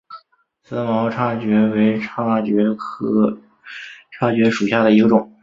[0.71, 3.37] 思茅叉蕨为叉蕨科
[4.11, 5.31] 叉蕨属下的一个种。